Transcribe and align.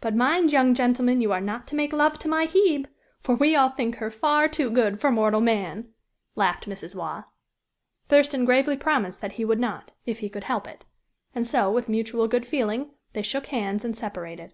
"But 0.00 0.16
mind, 0.16 0.50
young 0.52 0.74
gentleman, 0.74 1.20
you 1.20 1.30
are 1.30 1.40
not 1.40 1.68
to 1.68 1.76
make 1.76 1.92
love 1.92 2.18
to 2.18 2.28
my 2.28 2.48
Hebe! 2.48 2.88
for 3.20 3.36
we 3.36 3.54
all 3.54 3.68
think 3.68 3.98
her 3.98 4.10
far 4.10 4.48
too 4.48 4.68
good 4.68 5.00
for 5.00 5.12
mortal 5.12 5.40
man!" 5.40 5.90
laughed 6.34 6.68
Mrs. 6.68 6.96
Waugh. 6.96 7.26
Thurston 8.08 8.44
gravely 8.44 8.76
promised 8.76 9.20
that 9.20 9.34
he 9.34 9.44
would 9.44 9.60
not 9.60 9.92
if 10.04 10.18
he 10.18 10.28
could 10.28 10.42
help 10.42 10.66
it. 10.66 10.84
And 11.32 11.46
so, 11.46 11.70
with 11.70 11.88
mutual 11.88 12.26
good 12.26 12.44
feeling, 12.44 12.90
they 13.12 13.22
shook 13.22 13.46
hands 13.46 13.84
and 13.84 13.96
separated. 13.96 14.52